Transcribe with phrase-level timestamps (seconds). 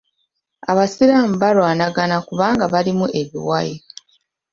[0.71, 3.75] Abasiraamu balwanagana kubanga balimu ebiwayi.